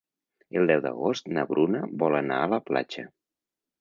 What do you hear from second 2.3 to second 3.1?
a la platja.